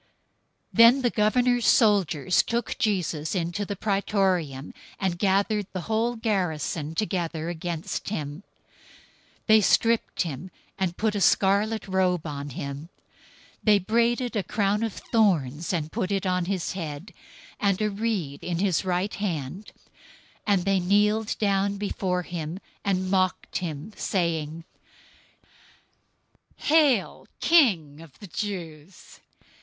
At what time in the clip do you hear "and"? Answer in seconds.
4.99-5.19, 10.79-10.97, 15.71-15.91, 17.59-17.79, 20.47-20.65, 22.83-23.11